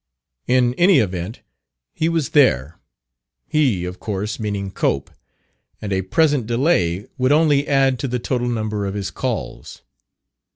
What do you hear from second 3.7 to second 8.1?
of course, meaning Cope), and a present delay would only add to